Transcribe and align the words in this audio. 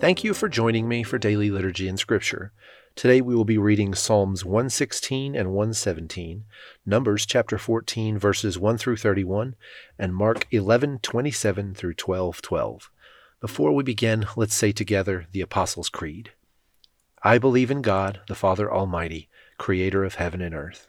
Thank 0.00 0.22
you 0.22 0.32
for 0.32 0.48
joining 0.48 0.86
me 0.86 1.02
for 1.02 1.18
Daily 1.18 1.50
Liturgy 1.50 1.88
and 1.88 1.98
Scripture. 1.98 2.52
Today 2.94 3.20
we 3.20 3.34
will 3.34 3.44
be 3.44 3.58
reading 3.58 3.96
Psalms 3.96 4.44
116 4.44 5.34
and 5.34 5.48
117, 5.48 6.44
Numbers 6.86 7.26
chapter 7.26 7.58
14 7.58 8.16
verses 8.16 8.56
1 8.60 8.78
through 8.78 8.98
31, 8.98 9.56
and 9.98 10.14
Mark 10.14 10.46
11 10.52 11.00
27 11.00 11.74
through 11.74 11.94
12 11.94 12.40
12. 12.40 12.90
Before 13.40 13.72
we 13.72 13.82
begin, 13.82 14.26
let's 14.36 14.54
say 14.54 14.70
together 14.70 15.26
the 15.32 15.40
Apostles' 15.40 15.88
Creed. 15.88 16.30
I 17.24 17.38
believe 17.38 17.72
in 17.72 17.82
God, 17.82 18.20
the 18.28 18.36
Father 18.36 18.72
Almighty, 18.72 19.28
creator 19.58 20.04
of 20.04 20.14
heaven 20.14 20.40
and 20.40 20.54
earth. 20.54 20.86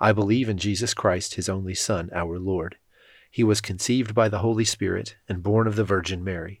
I 0.00 0.10
believe 0.10 0.48
in 0.48 0.58
Jesus 0.58 0.94
Christ, 0.94 1.34
his 1.34 1.48
only 1.48 1.76
Son, 1.76 2.10
our 2.12 2.40
Lord. 2.40 2.76
He 3.30 3.44
was 3.44 3.60
conceived 3.60 4.16
by 4.16 4.28
the 4.28 4.40
Holy 4.40 4.64
Spirit 4.64 5.14
and 5.28 5.44
born 5.44 5.68
of 5.68 5.76
the 5.76 5.84
Virgin 5.84 6.24
Mary. 6.24 6.60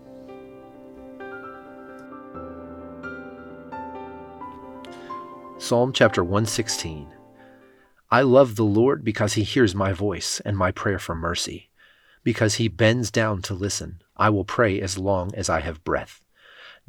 Psalm 5.71 5.93
chapter 5.93 6.21
116 6.21 7.07
I 8.11 8.23
love 8.23 8.57
the 8.57 8.65
Lord 8.65 9.05
because 9.05 9.35
he 9.35 9.43
hears 9.43 9.73
my 9.73 9.93
voice 9.93 10.41
and 10.41 10.57
my 10.57 10.69
prayer 10.69 10.99
for 10.99 11.15
mercy. 11.15 11.69
Because 12.25 12.55
he 12.55 12.67
bends 12.67 13.09
down 13.09 13.41
to 13.43 13.53
listen, 13.53 14.01
I 14.17 14.31
will 14.31 14.43
pray 14.43 14.81
as 14.81 14.97
long 14.97 15.33
as 15.33 15.49
I 15.49 15.61
have 15.61 15.85
breath. 15.85 16.25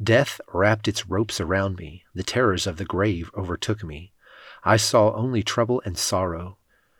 Death 0.03 0.41
wrapped 0.51 0.89
its 0.89 1.07
ropes 1.07 1.39
around 1.39 1.77
me, 1.77 2.03
the 2.13 2.23
terrors 2.23 2.67
of 2.67 2.75
the 2.75 2.83
grave 2.83 3.31
overtook 3.37 3.85
me. 3.85 4.11
I 4.65 4.75
saw 4.75 5.13
only 5.13 5.43
trouble 5.43 5.81
and 5.85 5.97
sorrow. 5.97 6.57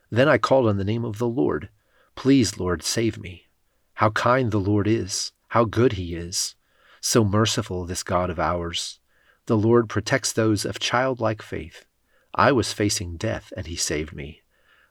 Then 0.10 0.30
I 0.30 0.38
called 0.38 0.70
on 0.70 0.78
the 0.78 0.86
name 0.86 1.04
of 1.04 1.18
the 1.18 1.28
Lord. 1.28 1.68
Please, 2.16 2.58
Lord, 2.58 2.82
save 2.82 3.20
me. 3.20 3.50
How 3.96 4.10
kind 4.12 4.52
the 4.52 4.58
Lord 4.58 4.88
is, 4.88 5.34
how 5.50 5.66
good 5.66 5.92
he 6.00 6.16
is. 6.16 6.56
So 7.02 7.26
merciful, 7.26 7.84
this 7.86 8.04
God 8.04 8.30
of 8.30 8.40
ours. 8.40 9.02
The 9.46 9.58
Lord 9.58 9.90
protects 9.90 10.32
those 10.32 10.64
of 10.64 10.80
childlike 10.80 11.42
faith. 11.42 11.86
I 12.34 12.52
was 12.52 12.72
facing 12.72 13.18
death, 13.18 13.52
and 13.58 13.68
he 13.68 13.76
saved 13.76 14.14
me. 14.14 14.42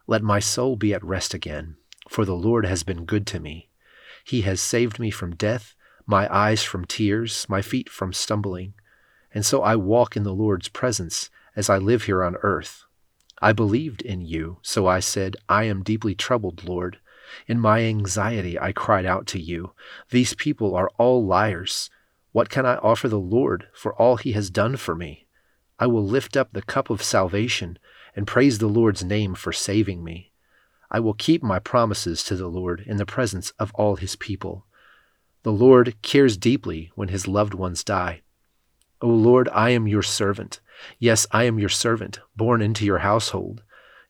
Let 0.06 0.22
my 0.22 0.40
soul 0.40 0.76
be 0.76 0.92
at 0.92 1.02
rest 1.02 1.32
again, 1.32 1.76
for 2.08 2.24
the 2.24 2.36
Lord 2.36 2.66
has 2.66 2.82
been 2.82 3.06
good 3.06 3.26
to 3.28 3.40
me. 3.40 3.70
He 4.24 4.42
has 4.42 4.60
saved 4.60 4.98
me 4.98 5.10
from 5.10 5.34
death, 5.34 5.74
my 6.06 6.32
eyes 6.34 6.62
from 6.62 6.84
tears, 6.84 7.46
my 7.48 7.62
feet 7.62 7.88
from 7.88 8.12
stumbling. 8.12 8.74
And 9.32 9.46
so 9.46 9.62
I 9.62 9.76
walk 9.76 10.16
in 10.16 10.22
the 10.22 10.34
Lord's 10.34 10.68
presence 10.68 11.30
as 11.56 11.70
I 11.70 11.78
live 11.78 12.04
here 12.04 12.22
on 12.22 12.36
earth. 12.42 12.84
I 13.40 13.52
believed 13.52 14.02
in 14.02 14.20
you, 14.20 14.58
so 14.62 14.86
I 14.86 15.00
said, 15.00 15.36
I 15.48 15.64
am 15.64 15.82
deeply 15.82 16.14
troubled, 16.14 16.64
Lord. 16.64 16.98
In 17.46 17.58
my 17.58 17.80
anxiety 17.80 18.58
I 18.58 18.72
cried 18.72 19.06
out 19.06 19.26
to 19.28 19.40
you. 19.40 19.72
These 20.10 20.34
people 20.34 20.74
are 20.74 20.90
all 20.98 21.24
liars. 21.24 21.88
What 22.32 22.48
can 22.48 22.64
I 22.64 22.76
offer 22.76 23.08
the 23.08 23.20
Lord 23.20 23.68
for 23.74 23.94
all 23.94 24.16
he 24.16 24.32
has 24.32 24.50
done 24.50 24.76
for 24.76 24.94
me? 24.94 25.26
I 25.78 25.86
will 25.86 26.04
lift 26.04 26.36
up 26.36 26.52
the 26.52 26.62
cup 26.62 26.90
of 26.90 27.02
salvation 27.02 27.78
and 28.16 28.26
praise 28.26 28.58
the 28.58 28.68
Lord's 28.68 29.04
name 29.04 29.34
for 29.34 29.52
saving 29.52 30.02
me. 30.02 30.32
I 30.90 31.00
will 31.00 31.14
keep 31.14 31.42
my 31.42 31.58
promises 31.58 32.22
to 32.24 32.36
the 32.36 32.48
Lord 32.48 32.84
in 32.86 32.96
the 32.96 33.06
presence 33.06 33.50
of 33.58 33.72
all 33.74 33.96
his 33.96 34.16
people. 34.16 34.66
The 35.42 35.52
Lord 35.52 36.00
cares 36.02 36.36
deeply 36.36 36.90
when 36.94 37.08
his 37.08 37.28
loved 37.28 37.54
ones 37.54 37.84
die. 37.84 38.22
O 39.00 39.08
Lord, 39.08 39.48
I 39.52 39.70
am 39.70 39.88
your 39.88 40.02
servant. 40.02 40.60
Yes, 40.98 41.26
I 41.32 41.44
am 41.44 41.58
your 41.58 41.68
servant, 41.68 42.20
born 42.36 42.62
into 42.62 42.84
your 42.84 42.98
household. 42.98 43.62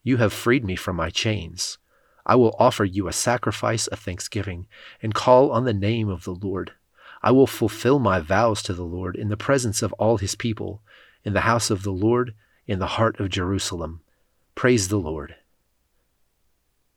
You 0.03 0.19
have 0.19 0.33
freed 0.33 0.65
me 0.65 0.77
from 0.77 0.97
my 0.97 1.11
chains. 1.11 1.79
I 2.27 2.37
will 2.37 2.55
offer 2.59 2.85
you 2.85 3.09
a 3.09 3.13
sacrifice 3.13 3.87
of 3.89 3.99
thanksgiving 3.99 4.67
and 5.01 5.15
call 5.15 5.51
on 5.51 5.65
the 5.65 5.73
name 5.73 6.09
of 6.09 6.25
the 6.25 6.35
Lord. 6.35 6.73
I 7.23 7.31
will 7.31 7.47
fulfill 7.47 7.99
my 7.99 8.21
vows 8.21 8.63
to 8.65 8.75
the 8.75 8.85
Lord 8.85 9.17
in 9.17 9.29
the 9.29 9.37
presence 9.37 9.83
of 9.83 9.93
all 9.95 10.19
his 10.19 10.35
people, 10.35 10.83
in 11.25 11.33
the 11.33 11.43
house 11.43 11.71
of 11.71 11.83
the 11.83 11.93
Lord, 11.93 12.35
in 12.67 12.79
the 12.79 12.87
heart 12.99 13.21
of 13.21 13.31
Jerusalem. 13.31 14.01
Praise 14.55 14.89
the 14.89 14.99
Lord. 14.99 15.37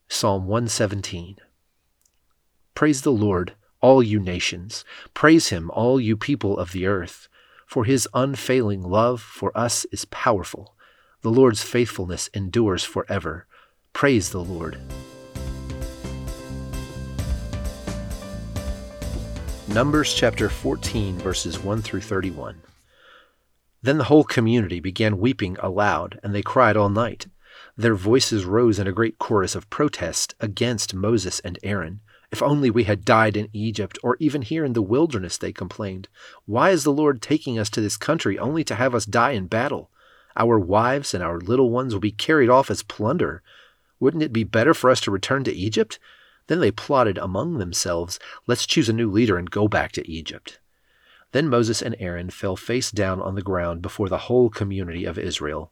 Psalm 0.08 0.48
117 0.48 1.38
Praise 2.74 3.02
the 3.02 3.12
Lord, 3.12 3.54
all 3.82 4.04
you 4.04 4.20
nations. 4.20 4.84
Praise 5.14 5.50
him, 5.50 5.72
all 5.72 6.00
you 6.00 6.18
people 6.18 6.58
of 6.58 6.72
the 6.72 6.86
earth. 6.86 7.28
For 7.66 7.86
his 7.86 8.08
unfailing 8.14 8.82
love 8.82 9.22
for 9.22 9.56
us 9.58 9.86
is 9.92 10.06
powerful. 10.06 10.76
The 11.22 11.32
Lord's 11.32 11.64
faithfulness 11.64 12.30
endures 12.34 12.84
forever. 12.84 13.48
Praise 13.94 14.30
the 14.30 14.44
Lord. 14.44 14.78
Numbers 19.76 20.14
chapter 20.14 20.48
14, 20.48 21.18
verses 21.18 21.60
1 21.60 21.82
through 21.82 22.00
31. 22.00 22.62
Then 23.82 23.98
the 23.98 24.06
whole 24.06 24.24
community 24.24 24.80
began 24.80 25.18
weeping 25.18 25.58
aloud, 25.60 26.18
and 26.24 26.34
they 26.34 26.42
cried 26.42 26.78
all 26.78 26.88
night. 26.88 27.28
Their 27.76 27.94
voices 27.94 28.46
rose 28.46 28.80
in 28.80 28.88
a 28.88 28.94
great 28.94 29.20
chorus 29.20 29.54
of 29.54 29.70
protest 29.70 30.34
against 30.40 30.94
Moses 30.94 31.42
and 31.42 31.60
Aaron. 31.62 32.00
If 32.32 32.42
only 32.42 32.70
we 32.70 32.86
had 32.86 33.04
died 33.04 33.36
in 33.36 33.50
Egypt, 33.52 34.00
or 34.02 34.16
even 34.22 34.44
here 34.44 34.64
in 34.64 34.72
the 34.72 34.82
wilderness, 34.82 35.38
they 35.38 35.52
complained. 35.52 36.08
Why 36.46 36.70
is 36.70 36.86
the 36.86 36.94
Lord 36.94 37.22
taking 37.22 37.60
us 37.60 37.70
to 37.72 37.82
this 37.82 37.98
country 37.98 38.40
only 38.40 38.64
to 38.64 38.76
have 38.76 38.96
us 38.96 39.06
die 39.06 39.32
in 39.32 39.48
battle? 39.48 39.92
Our 40.38 40.58
wives 40.58 41.14
and 41.14 41.22
our 41.22 41.38
little 41.38 41.70
ones 41.70 41.94
will 41.94 42.00
be 42.00 42.12
carried 42.12 42.50
off 42.50 42.72
as 42.72 42.82
plunder. 42.82 43.44
Wouldn't 44.00 44.24
it 44.24 44.32
be 44.32 44.46
better 44.46 44.74
for 44.74 44.90
us 44.90 45.02
to 45.02 45.12
return 45.12 45.44
to 45.44 45.54
Egypt? 45.54 46.00
Then 46.48 46.60
they 46.60 46.72
plotted 46.72 47.18
among 47.18 47.58
themselves, 47.58 48.20
Let's 48.46 48.68
choose 48.68 48.90
a 48.90 48.94
new 48.94 49.10
leader 49.10 49.38
and 49.38 49.50
go 49.50 49.68
back 49.68 49.92
to 49.94 50.10
Egypt. 50.10 50.60
Then 51.32 51.50
Moses 51.50 51.82
and 51.82 51.96
Aaron 52.00 52.30
fell 52.30 52.56
face 52.56 52.92
down 52.92 53.22
on 53.22 53.36
the 53.36 53.42
ground 53.42 53.82
before 53.82 54.10
the 54.10 54.30
whole 54.30 54.50
community 54.50 55.06
of 55.06 55.18
Israel. 55.18 55.72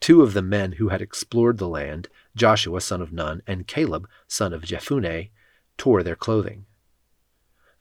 Two 0.00 0.22
of 0.22 0.32
the 0.32 0.42
men 0.42 0.72
who 0.72 0.88
had 0.88 1.02
explored 1.02 1.58
the 1.58 1.68
land, 1.68 2.08
Joshua 2.34 2.80
son 2.80 3.02
of 3.02 3.12
Nun 3.12 3.42
and 3.46 3.66
Caleb 3.66 4.08
son 4.26 4.52
of 4.52 4.62
Jephunneh, 4.62 5.30
tore 5.76 6.02
their 6.02 6.16
clothing. 6.16 6.66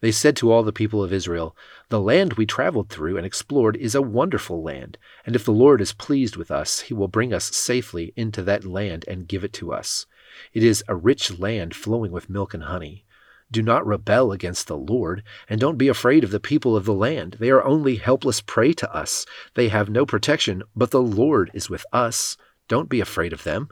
They 0.02 0.12
said 0.12 0.36
to 0.38 0.52
all 0.52 0.64
the 0.64 0.74
people 0.74 1.04
of 1.04 1.14
Israel, 1.14 1.56
The 1.90 2.00
land 2.00 2.34
we 2.34 2.48
traveled 2.48 2.90
through 2.90 3.18
and 3.18 3.26
explored 3.26 3.78
is 3.78 3.94
a 3.94 4.02
wonderful 4.02 4.64
land, 4.64 4.98
and 5.26 5.36
if 5.36 5.46
the 5.46 5.52
Lord 5.52 5.80
is 5.80 5.94
pleased 5.94 6.36
with 6.36 6.50
us, 6.50 6.82
he 6.82 6.94
will 6.94 7.08
bring 7.08 7.34
us 7.34 7.56
safely 7.56 8.12
into 8.16 8.42
that 8.44 8.66
land 8.66 9.06
and 9.08 9.28
give 9.28 9.44
it 9.44 9.54
to 9.54 9.72
us. 9.72 10.08
It 10.54 10.64
is 10.64 10.84
a 10.88 10.96
rich 10.96 11.38
land 11.40 11.76
flowing 11.76 12.12
with 12.12 12.30
milk 12.30 12.54
and 12.54 12.64
honey. 12.64 13.06
Do 13.52 13.62
not 13.62 13.86
rebel 13.86 14.32
against 14.32 14.68
the 14.68 14.78
Lord, 14.78 15.24
and 15.50 15.60
don't 15.60 15.78
be 15.78 15.90
afraid 15.90 16.24
of 16.24 16.32
the 16.32 16.40
people 16.40 16.78
of 16.78 16.86
the 16.86 16.94
land. 16.94 17.36
They 17.40 17.50
are 17.50 17.64
only 17.66 17.98
helpless 17.98 18.40
prey 18.40 18.72
to 18.74 18.96
us. 18.96 19.26
They 19.56 19.68
have 19.68 19.90
no 19.90 20.06
protection, 20.06 20.64
but 20.74 20.92
the 20.92 21.02
Lord 21.02 21.52
is 21.54 21.70
with 21.70 21.86
us. 21.92 22.38
Don't 22.70 22.88
be 22.88 23.02
afraid 23.02 23.34
of 23.34 23.44
them. 23.44 23.68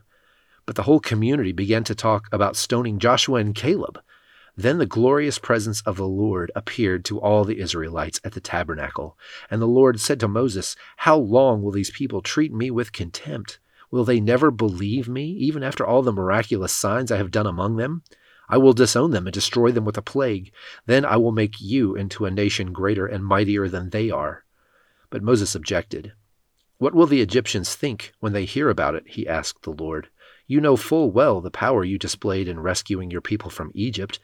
But 0.65 0.75
the 0.75 0.83
whole 0.83 0.99
community 0.99 1.53
began 1.53 1.85
to 1.85 1.95
talk 1.95 2.27
about 2.33 2.57
stoning 2.57 2.99
Joshua 2.99 3.39
and 3.39 3.55
Caleb. 3.55 4.01
Then 4.57 4.77
the 4.77 4.85
glorious 4.85 5.39
presence 5.39 5.81
of 5.83 5.95
the 5.95 6.05
Lord 6.05 6.51
appeared 6.53 7.05
to 7.05 7.21
all 7.21 7.45
the 7.45 7.59
Israelites 7.59 8.19
at 8.25 8.33
the 8.33 8.41
tabernacle. 8.41 9.17
And 9.49 9.61
the 9.61 9.67
Lord 9.67 10.01
said 10.01 10.19
to 10.19 10.27
Moses, 10.27 10.75
How 10.97 11.17
long 11.17 11.61
will 11.61 11.71
these 11.71 11.91
people 11.91 12.21
treat 12.21 12.51
me 12.51 12.69
with 12.69 12.91
contempt? 12.91 13.59
Will 13.91 14.05
they 14.05 14.19
never 14.19 14.51
believe 14.51 15.09
me, 15.09 15.25
even 15.31 15.63
after 15.63 15.85
all 15.85 16.01
the 16.01 16.13
miraculous 16.13 16.71
signs 16.71 17.11
I 17.11 17.17
have 17.17 17.31
done 17.31 17.47
among 17.47 17.77
them? 17.77 18.03
I 18.47 18.57
will 18.57 18.73
disown 18.73 19.11
them 19.11 19.27
and 19.27 19.33
destroy 19.33 19.71
them 19.71 19.85
with 19.85 19.97
a 19.97 20.01
plague. 20.01 20.51
Then 20.85 21.05
I 21.05 21.17
will 21.17 21.31
make 21.31 21.61
you 21.61 21.95
into 21.95 22.25
a 22.25 22.31
nation 22.31 22.73
greater 22.73 23.05
and 23.05 23.25
mightier 23.25 23.67
than 23.67 23.89
they 23.89 24.09
are. 24.09 24.43
But 25.09 25.23
Moses 25.23 25.55
objected. 25.55 26.13
What 26.77 26.95
will 26.95 27.07
the 27.07 27.21
Egyptians 27.21 27.75
think 27.75 28.13
when 28.19 28.33
they 28.33 28.45
hear 28.45 28.69
about 28.69 28.95
it? 28.95 29.03
he 29.07 29.27
asked 29.27 29.63
the 29.63 29.71
Lord. 29.71 30.09
You 30.47 30.61
know 30.61 30.75
full 30.75 31.11
well 31.11 31.41
the 31.41 31.51
power 31.51 31.83
you 31.83 31.99
displayed 31.99 32.47
in 32.47 32.59
rescuing 32.59 33.11
your 33.11 33.21
people 33.21 33.51
from 33.51 33.71
Egypt. 33.75 34.19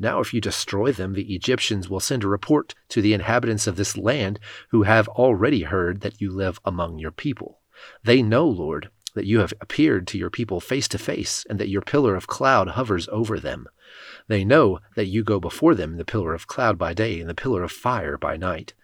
Now, 0.00 0.20
if 0.20 0.32
you 0.32 0.40
destroy 0.40 0.90
them, 0.90 1.12
the 1.12 1.34
Egyptians 1.34 1.88
will 1.88 2.00
send 2.00 2.24
a 2.24 2.28
report 2.28 2.74
to 2.88 3.02
the 3.02 3.14
inhabitants 3.14 3.66
of 3.66 3.76
this 3.76 3.96
land 3.96 4.40
who 4.70 4.84
have 4.84 5.08
already 5.08 5.62
heard 5.62 6.00
that 6.00 6.20
you 6.20 6.30
live 6.30 6.60
among 6.64 6.98
your 6.98 7.10
people. 7.10 7.60
They 8.02 8.22
know, 8.22 8.46
Lord, 8.46 8.90
that 9.18 9.26
you 9.26 9.40
have 9.40 9.52
appeared 9.60 10.06
to 10.06 10.16
your 10.16 10.30
people 10.30 10.60
face 10.60 10.86
to 10.86 10.96
face, 10.96 11.44
and 11.50 11.58
that 11.58 11.68
your 11.68 11.82
pillar 11.82 12.14
of 12.14 12.28
cloud 12.28 12.68
hovers 12.68 13.08
over 13.10 13.40
them. 13.40 13.68
They 14.28 14.44
know 14.44 14.78
that 14.94 15.06
you 15.06 15.24
go 15.24 15.40
before 15.40 15.74
them 15.74 15.90
in 15.90 15.98
the 15.98 16.04
pillar 16.04 16.34
of 16.34 16.46
cloud 16.46 16.78
by 16.78 16.94
day 16.94 17.18
and 17.18 17.28
the 17.28 17.34
pillar 17.34 17.64
of 17.64 17.72
fire 17.72 18.16
by 18.16 18.36
night. 18.36 18.74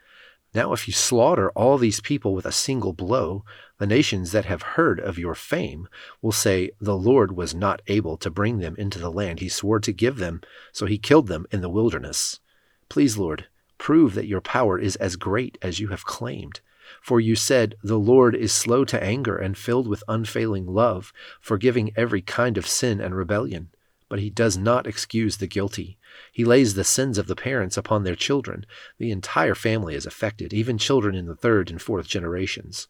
Now, 0.52 0.72
if 0.72 0.88
you 0.88 0.92
slaughter 0.92 1.52
all 1.52 1.78
these 1.78 2.00
people 2.00 2.34
with 2.34 2.46
a 2.46 2.52
single 2.52 2.92
blow, 2.92 3.44
the 3.78 3.86
nations 3.86 4.32
that 4.32 4.46
have 4.46 4.62
heard 4.62 4.98
of 4.98 5.18
your 5.18 5.36
fame 5.36 5.88
will 6.20 6.32
say, 6.32 6.72
The 6.80 6.96
Lord 6.96 7.36
was 7.36 7.54
not 7.54 7.80
able 7.86 8.16
to 8.16 8.30
bring 8.30 8.58
them 8.58 8.74
into 8.76 8.98
the 8.98 9.10
land 9.10 9.38
he 9.38 9.48
swore 9.48 9.78
to 9.78 9.92
give 9.92 10.16
them, 10.16 10.40
so 10.72 10.86
he 10.86 10.98
killed 10.98 11.28
them 11.28 11.46
in 11.52 11.60
the 11.60 11.70
wilderness. 11.70 12.40
Please, 12.88 13.16
Lord, 13.16 13.46
prove 13.78 14.14
that 14.14 14.26
your 14.26 14.40
power 14.40 14.80
is 14.80 14.96
as 14.96 15.14
great 15.14 15.58
as 15.62 15.78
you 15.78 15.88
have 15.88 16.04
claimed. 16.04 16.60
For 17.02 17.20
you 17.20 17.36
said, 17.36 17.76
The 17.82 17.98
Lord 17.98 18.34
is 18.34 18.52
slow 18.52 18.84
to 18.84 19.02
anger 19.02 19.36
and 19.36 19.56
filled 19.56 19.88
with 19.88 20.04
unfailing 20.08 20.66
love, 20.66 21.12
forgiving 21.40 21.92
every 21.96 22.22
kind 22.22 22.56
of 22.56 22.66
sin 22.66 23.00
and 23.00 23.14
rebellion. 23.14 23.70
But 24.08 24.20
he 24.20 24.30
does 24.30 24.56
not 24.56 24.86
excuse 24.86 25.38
the 25.38 25.46
guilty. 25.46 25.98
He 26.32 26.44
lays 26.44 26.74
the 26.74 26.84
sins 26.84 27.18
of 27.18 27.26
the 27.26 27.36
parents 27.36 27.76
upon 27.76 28.04
their 28.04 28.14
children. 28.14 28.66
The 28.98 29.10
entire 29.10 29.54
family 29.54 29.94
is 29.94 30.06
affected, 30.06 30.52
even 30.52 30.78
children 30.78 31.14
in 31.14 31.26
the 31.26 31.34
third 31.34 31.70
and 31.70 31.80
fourth 31.80 32.06
generations. 32.06 32.86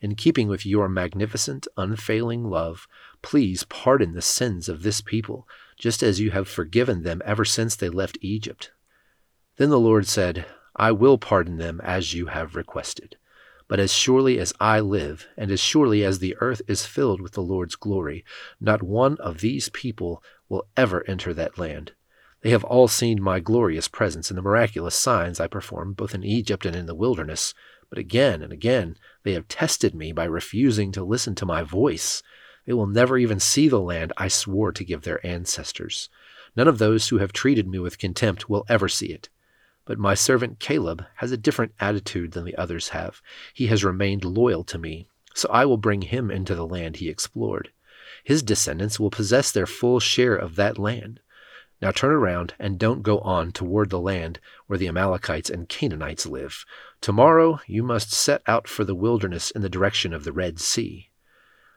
In 0.00 0.16
keeping 0.16 0.48
with 0.48 0.66
your 0.66 0.88
magnificent, 0.88 1.66
unfailing 1.76 2.44
love, 2.44 2.86
please 3.22 3.64
pardon 3.64 4.12
the 4.12 4.22
sins 4.22 4.68
of 4.68 4.82
this 4.82 5.00
people, 5.00 5.48
just 5.78 6.02
as 6.02 6.20
you 6.20 6.30
have 6.30 6.48
forgiven 6.48 7.02
them 7.02 7.22
ever 7.24 7.44
since 7.44 7.76
they 7.76 7.88
left 7.88 8.18
Egypt. 8.20 8.72
Then 9.56 9.70
the 9.70 9.78
Lord 9.78 10.06
said, 10.06 10.46
I 10.76 10.92
will 10.92 11.18
pardon 11.18 11.58
them 11.58 11.80
as 11.82 12.14
you 12.14 12.26
have 12.26 12.56
requested. 12.56 13.16
But 13.66 13.80
as 13.80 13.92
surely 13.92 14.38
as 14.38 14.52
I 14.60 14.80
live, 14.80 15.26
and 15.36 15.50
as 15.50 15.60
surely 15.60 16.04
as 16.04 16.18
the 16.18 16.36
earth 16.40 16.60
is 16.68 16.84
filled 16.84 17.20
with 17.20 17.32
the 17.32 17.42
Lord's 17.42 17.76
glory, 17.76 18.24
not 18.60 18.82
one 18.82 19.16
of 19.18 19.40
these 19.40 19.68
people 19.70 20.22
will 20.48 20.66
ever 20.76 21.02
enter 21.08 21.32
that 21.34 21.58
land. 21.58 21.92
They 22.42 22.50
have 22.50 22.64
all 22.64 22.88
seen 22.88 23.22
my 23.22 23.40
glorious 23.40 23.88
presence 23.88 24.30
and 24.30 24.36
the 24.36 24.42
miraculous 24.42 24.94
signs 24.94 25.40
I 25.40 25.46
performed 25.46 25.96
both 25.96 26.14
in 26.14 26.22
Egypt 26.22 26.66
and 26.66 26.76
in 26.76 26.84
the 26.84 26.94
wilderness. 26.94 27.54
But 27.88 27.98
again 27.98 28.42
and 28.42 28.52
again 28.52 28.98
they 29.22 29.32
have 29.32 29.48
tested 29.48 29.94
me 29.94 30.12
by 30.12 30.24
refusing 30.24 30.92
to 30.92 31.02
listen 31.02 31.34
to 31.36 31.46
my 31.46 31.62
voice. 31.62 32.22
They 32.66 32.74
will 32.74 32.86
never 32.86 33.16
even 33.16 33.40
see 33.40 33.68
the 33.68 33.80
land 33.80 34.12
I 34.18 34.28
swore 34.28 34.72
to 34.72 34.84
give 34.84 35.02
their 35.02 35.26
ancestors. 35.26 36.10
None 36.54 36.68
of 36.68 36.76
those 36.76 37.08
who 37.08 37.16
have 37.16 37.32
treated 37.32 37.66
me 37.66 37.78
with 37.78 37.98
contempt 37.98 38.50
will 38.50 38.66
ever 38.68 38.90
see 38.90 39.06
it. 39.06 39.30
But 39.86 39.98
my 39.98 40.14
servant 40.14 40.60
Caleb 40.60 41.04
has 41.16 41.30
a 41.30 41.36
different 41.36 41.74
attitude 41.78 42.32
than 42.32 42.44
the 42.44 42.56
others 42.56 42.88
have. 42.90 43.20
He 43.52 43.66
has 43.66 43.84
remained 43.84 44.24
loyal 44.24 44.64
to 44.64 44.78
me, 44.78 45.08
so 45.34 45.48
I 45.50 45.66
will 45.66 45.76
bring 45.76 46.02
him 46.02 46.30
into 46.30 46.54
the 46.54 46.66
land 46.66 46.96
he 46.96 47.08
explored. 47.10 47.70
His 48.22 48.42
descendants 48.42 48.98
will 48.98 49.10
possess 49.10 49.52
their 49.52 49.66
full 49.66 50.00
share 50.00 50.34
of 50.36 50.56
that 50.56 50.78
land. 50.78 51.20
Now 51.82 51.90
turn 51.90 52.12
around 52.12 52.54
and 52.58 52.78
don't 52.78 53.02
go 53.02 53.18
on 53.18 53.52
toward 53.52 53.90
the 53.90 54.00
land 54.00 54.40
where 54.66 54.78
the 54.78 54.88
Amalekites 54.88 55.50
and 55.50 55.68
Canaanites 55.68 56.24
live. 56.24 56.64
Tomorrow 57.02 57.60
you 57.66 57.82
must 57.82 58.10
set 58.10 58.40
out 58.46 58.66
for 58.66 58.84
the 58.84 58.94
wilderness 58.94 59.50
in 59.50 59.60
the 59.60 59.68
direction 59.68 60.14
of 60.14 60.24
the 60.24 60.32
Red 60.32 60.60
Sea. 60.60 61.10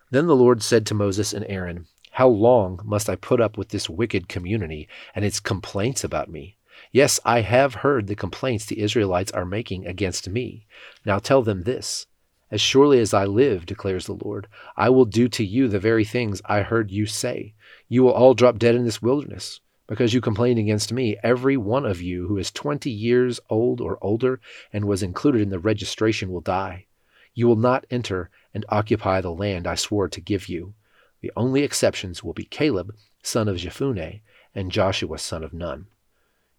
Then 0.10 0.28
the 0.28 0.36
Lord 0.36 0.64
said 0.64 0.86
to 0.86 0.94
Moses 0.94 1.34
and 1.34 1.46
Aaron, 1.50 1.88
How 2.12 2.30
long 2.30 2.80
must 2.86 3.10
I 3.10 3.18
put 3.18 3.42
up 3.42 3.58
with 3.58 3.70
this 3.70 3.90
wicked 3.90 4.30
community 4.30 4.88
and 5.14 5.26
its 5.26 5.42
complaints 5.42 6.06
about 6.06 6.30
me? 6.30 6.56
Yes, 6.92 7.20
I 7.26 7.42
have 7.42 7.76
heard 7.76 8.08
the 8.08 8.16
complaints 8.16 8.66
the 8.66 8.80
Israelites 8.82 9.32
are 9.32 9.46
making 9.46 9.86
against 9.86 10.30
me. 10.30 10.68
Now 11.06 11.20
tell 11.20 11.42
them 11.42 11.64
this 11.64 12.06
As 12.52 12.62
surely 12.62 13.00
as 13.00 13.14
I 13.14 13.26
live, 13.26 13.66
declares 13.66 14.06
the 14.06 14.14
Lord, 14.14 14.48
I 14.76 14.90
will 14.90 15.06
do 15.06 15.28
to 15.30 15.44
you 15.44 15.68
the 15.68 15.80
very 15.80 16.06
things 16.06 16.42
I 16.46 16.62
heard 16.62 16.92
you 16.92 17.06
say. 17.06 17.54
You 17.90 18.04
will 18.04 18.12
all 18.12 18.34
drop 18.34 18.60
dead 18.60 18.76
in 18.76 18.86
this 18.86 19.02
wilderness. 19.02 19.60
Because 19.88 20.14
you 20.14 20.20
complained 20.20 20.60
against 20.60 20.92
me, 20.92 21.16
every 21.24 21.56
one 21.56 21.86
of 21.86 22.02
you 22.02 22.28
who 22.28 22.38
is 22.38 22.52
twenty 22.52 22.92
years 22.92 23.40
old 23.50 23.80
or 23.80 23.98
older 24.02 24.42
and 24.74 24.84
was 24.84 25.02
included 25.02 25.42
in 25.42 25.50
the 25.50 25.60
registration 25.60 26.30
will 26.30 26.42
die. 26.42 26.88
You 27.34 27.48
will 27.48 27.56
not 27.56 27.86
enter 27.90 28.30
and 28.54 28.66
occupy 28.68 29.22
the 29.22 29.32
land 29.32 29.66
I 29.66 29.76
swore 29.76 30.10
to 30.10 30.20
give 30.20 30.50
you. 30.50 30.74
The 31.22 31.32
only 31.38 31.64
exceptions 31.64 32.24
will 32.24 32.34
be 32.34 32.44
Caleb, 32.46 32.94
son 33.24 33.48
of 33.48 33.58
Jephunneh, 33.58 34.22
and 34.54 34.72
Joshua, 34.72 35.18
son 35.20 35.44
of 35.44 35.54
Nun. 35.54 35.88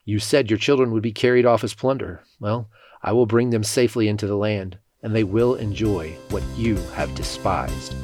You 0.08 0.18
said 0.18 0.48
your 0.48 0.58
children 0.58 0.92
would 0.92 1.02
be 1.02 1.12
carried 1.12 1.44
off 1.44 1.62
as 1.62 1.74
plunder. 1.74 2.24
Well, 2.40 2.70
I 3.02 3.12
will 3.12 3.26
bring 3.26 3.50
them 3.50 3.62
safely 3.62 4.08
into 4.08 4.26
the 4.26 4.38
land, 4.38 4.78
and 5.02 5.14
they 5.14 5.22
will 5.22 5.54
enjoy 5.54 6.16
what 6.30 6.42
you 6.56 6.76
have 6.94 7.14
despised. 7.14 7.94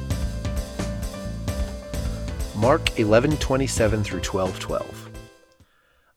Mark 2.55 2.91
11:27 2.99 4.03
through 4.03 4.19
12:12. 4.19 5.09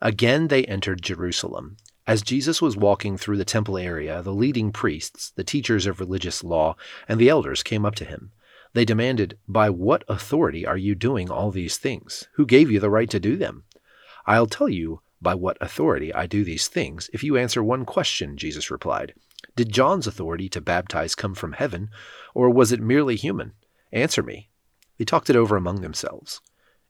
Again 0.03 0.49
they 0.49 0.67
entered 0.67 1.01
Jerusalem. 1.01 1.79
As 2.07 2.21
Jesus 2.21 2.61
was 2.61 2.77
walking 2.77 3.17
through 3.17 3.39
the 3.39 3.47
temple 3.47 3.79
area, 3.79 4.21
the 4.21 4.35
leading 4.35 4.73
priests, 4.73 5.31
the 5.31 5.43
teachers 5.43 5.87
of 5.87 6.01
religious 6.01 6.45
law, 6.45 6.77
and 7.09 7.19
the 7.19 7.31
elders 7.31 7.63
came 7.63 7.87
up 7.87 7.95
to 7.95 8.05
him. 8.05 8.33
They 8.75 8.85
demanded, 8.85 9.39
By 9.49 9.71
what 9.71 10.05
authority 10.07 10.67
are 10.67 10.77
you 10.77 10.95
doing 10.95 11.31
all 11.31 11.51
these 11.51 11.79
things? 11.79 12.29
Who 12.35 12.45
gave 12.45 12.71
you 12.71 12.79
the 12.79 12.91
right 12.91 13.09
to 13.09 13.19
do 13.19 13.39
them? 13.39 13.65
I'll 14.27 14.47
tell 14.47 14.69
you 14.69 15.01
by 15.21 15.35
what 15.35 15.59
authority 15.61 16.13
I 16.15 16.27
do 16.27 16.45
these 16.45 16.69
things, 16.69 17.11
if 17.13 17.23
you 17.23 17.37
answer 17.37 17.63
one 17.63 17.85
question, 17.85 18.37
Jesus 18.37 18.71
replied. 18.71 19.15
Did 19.57 19.73
John's 19.73 20.07
authority 20.07 20.49
to 20.51 20.61
baptize 20.61 21.15
come 21.15 21.35
from 21.35 21.53
heaven, 21.53 21.91
or 22.35 22.51
was 22.51 22.73
it 22.73 22.81
merely 22.81 23.17
human? 23.17 23.53
Answer 23.93 24.23
me. 24.23 24.51
They 24.99 25.05
talked 25.05 25.31
it 25.31 25.37
over 25.37 25.57
among 25.57 25.81
themselves. 25.81 26.41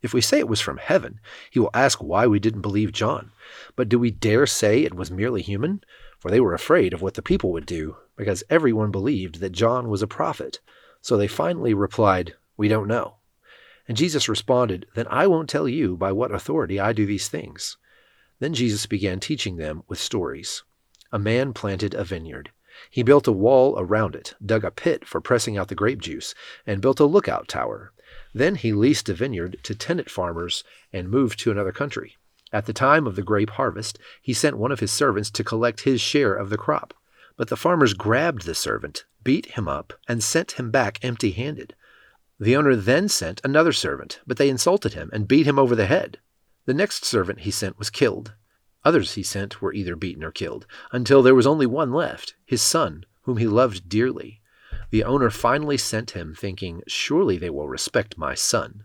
If 0.00 0.14
we 0.14 0.20
say 0.20 0.38
it 0.38 0.48
was 0.48 0.60
from 0.60 0.78
heaven, 0.78 1.20
he 1.50 1.58
will 1.58 1.70
ask 1.75 2.02
why 2.02 2.26
we 2.26 2.38
didn't 2.38 2.62
believe 2.62 2.92
John. 2.92 3.32
But 3.75 3.88
do 3.88 3.98
we 3.98 4.10
dare 4.10 4.46
say 4.46 4.82
it 4.82 4.94
was 4.94 5.10
merely 5.10 5.42
human? 5.42 5.82
For 6.19 6.31
they 6.31 6.40
were 6.40 6.54
afraid 6.54 6.92
of 6.92 7.02
what 7.02 7.14
the 7.14 7.22
people 7.22 7.52
would 7.52 7.66
do, 7.66 7.96
because 8.16 8.44
everyone 8.50 8.90
believed 8.90 9.40
that 9.40 9.52
John 9.52 9.88
was 9.88 10.02
a 10.02 10.06
prophet. 10.06 10.60
So 11.00 11.16
they 11.16 11.28
finally 11.28 11.74
replied, 11.74 12.34
We 12.56 12.69
don't 12.69 12.88
know. 12.88 13.16
And 13.86 13.96
Jesus 13.96 14.28
responded, 14.28 14.86
Then 14.94 15.06
I 15.08 15.26
won't 15.26 15.48
tell 15.48 15.69
you 15.69 15.96
by 15.96 16.12
what 16.12 16.32
authority 16.32 16.78
I 16.78 16.92
do 16.92 17.06
these 17.06 17.28
things. 17.28 17.76
Then 18.40 18.55
Jesus 18.55 18.87
began 18.87 19.20
teaching 19.20 19.56
them 19.56 19.82
with 19.88 19.99
stories. 19.99 20.62
A 21.12 21.19
man 21.19 21.52
planted 21.52 21.94
a 21.94 22.05
vineyard. 22.05 22.50
He 22.90 23.02
built 23.02 23.26
a 23.26 23.32
wall 23.32 23.75
around 23.79 24.14
it, 24.14 24.35
dug 24.44 24.64
a 24.64 24.70
pit 24.70 25.06
for 25.06 25.20
pressing 25.20 25.58
out 25.58 25.69
the 25.69 25.75
grape 25.75 26.00
juice, 26.00 26.35
and 26.67 26.81
built 26.81 27.00
a 27.00 27.06
lookout 27.06 27.49
tower. 27.49 27.93
Then 28.32 28.55
he 28.55 28.73
leased 28.73 29.08
a 29.08 29.14
vineyard 29.14 29.58
to 29.64 29.75
tenant 29.75 30.11
farmers 30.11 30.62
and 30.93 31.11
moved 31.11 31.40
to 31.40 31.50
another 31.50 31.73
country. 31.73 32.17
At 32.52 32.67
the 32.67 32.73
time 32.73 33.06
of 33.06 33.17
the 33.17 33.23
grape 33.23 33.50
harvest, 33.50 33.99
he 34.23 34.32
sent 34.32 34.56
one 34.56 34.73
of 34.73 34.81
his 34.81 34.93
servants 34.93 35.31
to 35.32 35.44
collect 35.44 35.81
his 35.81 36.00
share 36.00 36.34
of 36.34 36.50
the 36.50 36.56
crop. 36.56 36.94
But 37.37 37.49
the 37.49 37.56
farmers 37.56 37.94
grabbed 37.94 38.43
the 38.43 38.55
servant, 38.55 39.05
beat 39.23 39.46
him 39.46 39.69
up, 39.69 39.93
and 40.06 40.23
sent 40.23 40.52
him 40.52 40.70
back 40.70 40.98
empty 41.03 41.32
handed. 41.32 41.74
The 42.41 42.56
owner 42.56 42.77
then 42.77 43.08
sent 43.08 43.41
another 43.44 43.72
servant, 43.72 44.20
but 44.27 44.36
they 44.36 44.48
insulted 44.48 44.94
him 44.94 45.10
and 45.12 45.29
beat 45.29 45.46
him 45.46 45.58
over 45.58 45.74
the 45.74 45.86
head. 45.86 46.19
The 46.67 46.74
next 46.74 47.05
servant 47.05 47.41
he 47.41 47.51
sent 47.51 47.79
was 47.79 47.91
killed. 47.91 48.34
Others 48.88 49.16
he 49.16 49.22
sent 49.22 49.60
were 49.60 49.74
either 49.74 49.96
beaten 49.96 50.24
or 50.24 50.30
killed, 50.30 50.66
until 50.92 51.22
there 51.22 51.34
was 51.34 51.46
only 51.46 51.66
one 51.66 51.92
left, 51.92 52.36
his 52.46 52.62
son, 52.62 53.04
whom 53.24 53.36
he 53.36 53.46
loved 53.46 53.86
dearly. 53.86 54.40
The 54.88 55.04
owner 55.04 55.28
finally 55.28 55.76
sent 55.76 56.12
him, 56.12 56.34
thinking, 56.34 56.82
Surely 56.86 57.36
they 57.36 57.50
will 57.50 57.68
respect 57.68 58.16
my 58.16 58.34
son. 58.34 58.84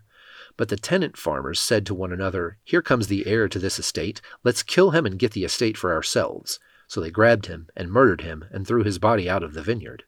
But 0.58 0.68
the 0.68 0.76
tenant 0.76 1.16
farmers 1.16 1.58
said 1.58 1.86
to 1.86 1.94
one 1.94 2.12
another, 2.12 2.58
Here 2.64 2.82
comes 2.82 3.06
the 3.06 3.26
heir 3.26 3.48
to 3.48 3.58
this 3.58 3.78
estate. 3.78 4.20
Let's 4.42 4.62
kill 4.62 4.90
him 4.90 5.06
and 5.06 5.18
get 5.18 5.32
the 5.32 5.46
estate 5.46 5.78
for 5.78 5.94
ourselves. 5.94 6.60
So 6.86 7.00
they 7.00 7.10
grabbed 7.10 7.46
him 7.46 7.68
and 7.74 7.90
murdered 7.90 8.20
him 8.20 8.44
and 8.50 8.66
threw 8.66 8.84
his 8.84 8.98
body 8.98 9.26
out 9.26 9.42
of 9.42 9.54
the 9.54 9.62
vineyard. 9.62 10.04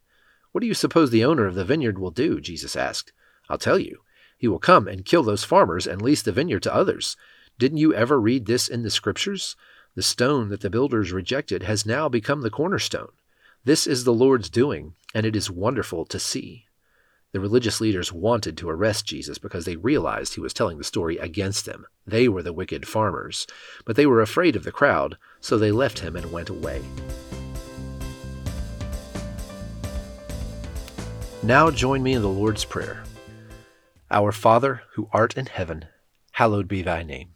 What 0.53 0.61
do 0.61 0.67
you 0.67 0.75
suppose 0.75 1.11
the 1.11 1.25
owner 1.25 1.47
of 1.47 1.55
the 1.55 1.65
vineyard 1.65 1.99
will 1.99 2.11
do? 2.11 2.39
Jesus 2.39 2.77
asked. 2.77 3.15
I'll 3.49 3.57
tell 3.57 3.79
you. 3.79 4.03
He 4.37 4.47
will 4.47 4.59
come 4.59 4.89
and 4.89 5.07
kill 5.07 5.23
those 5.23 5.43
farmers 5.43 5.87
and 5.87 6.03
lease 6.03 6.21
the 6.21 6.33
vineyard 6.33 6.65
to 6.65 6.75
others. 6.75 7.17
Didn't 7.59 7.79
you 7.79 7.95
ever 7.95 8.21
read 8.21 8.45
this 8.45 8.69
in 8.69 8.83
the 8.83 8.91
scriptures? 8.91 9.57
The 9.97 10.03
stone 10.03 10.51
that 10.51 10.61
the 10.61 10.69
builders 10.69 11.11
rejected 11.11 11.63
has 11.63 11.87
now 11.87 12.11
become 12.11 12.43
the 12.43 12.51
cornerstone. 12.51 13.13
This 13.65 13.87
is 13.87 14.05
the 14.05 14.13
Lord's 14.13 14.51
doing, 14.51 14.93
and 15.15 15.25
it 15.25 15.35
is 15.35 15.51
wonderful 15.51 16.05
to 16.05 16.19
see. 16.19 16.67
The 17.33 17.41
religious 17.41 17.81
leaders 17.81 18.13
wanted 18.13 18.59
to 18.59 18.69
arrest 18.69 19.07
Jesus 19.07 19.39
because 19.39 19.65
they 19.65 19.77
realized 19.77 20.35
he 20.35 20.41
was 20.41 20.53
telling 20.53 20.77
the 20.77 20.85
story 20.85 21.17
against 21.17 21.65
them. 21.65 21.87
They 22.07 22.29
were 22.29 22.43
the 22.43 22.53
wicked 22.53 22.87
farmers. 22.87 23.47
But 23.87 23.97
they 23.97 24.05
were 24.05 24.21
afraid 24.21 24.55
of 24.55 24.65
the 24.65 24.71
crowd, 24.71 25.17
so 25.41 25.57
they 25.57 25.73
left 25.73 26.01
him 26.01 26.15
and 26.15 26.31
went 26.31 26.51
away. 26.51 26.83
Now 31.43 31.71
join 31.71 32.03
me 32.03 32.13
in 32.13 32.21
the 32.21 32.29
Lord's 32.29 32.67
Prayer. 32.67 33.03
Our 34.11 34.31
Father, 34.31 34.83
who 34.93 35.09
art 35.11 35.39
in 35.39 35.47
heaven, 35.47 35.87
hallowed 36.33 36.69
be 36.69 36.83
thy 36.83 37.03
name. 37.03 37.36